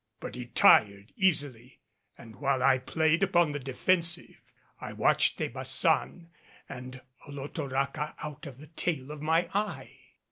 But 0.19 0.33
he 0.33 0.47
tired 0.47 1.13
easily, 1.15 1.77
and 2.17 2.35
while 2.37 2.63
I 2.63 2.79
played 2.79 3.21
upon 3.21 3.51
the 3.51 3.59
defensive, 3.59 4.41
I 4.79 4.93
watched 4.93 5.37
De 5.37 5.47
Baçan 5.47 6.29
and 6.67 7.01
Olotoraca 7.27 8.15
out 8.17 8.47
of 8.47 8.57
the 8.57 8.65
tail 8.65 9.11
of 9.11 9.21
my 9.21 9.47
eye. 9.53 9.99